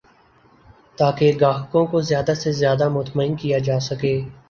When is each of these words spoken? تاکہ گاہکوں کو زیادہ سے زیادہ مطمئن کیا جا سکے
تاکہ 0.97 1.37
گاہکوں 1.41 1.85
کو 1.85 2.01
زیادہ 2.01 2.33
سے 2.33 2.51
زیادہ 2.53 2.89
مطمئن 2.89 3.35
کیا 3.35 3.57
جا 3.59 3.79
سکے 3.79 4.19